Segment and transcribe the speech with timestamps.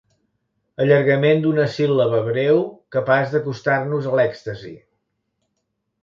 [0.83, 2.61] Allargament d'una síl·laba breu
[2.95, 4.73] capaç d'acostar-nos a l'èxtasi.